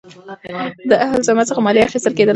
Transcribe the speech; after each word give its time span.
د 0.89 0.91
اهل 1.03 1.15
الذمه 1.21 1.43
څخه 1.49 1.59
مالیه 1.65 1.85
اخیستل 1.87 2.13
کېدلاى 2.17 2.27
سي. 2.27 2.29